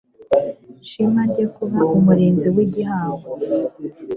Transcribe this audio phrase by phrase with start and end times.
[0.89, 3.29] shema ryo kuba Umurinzi w igihango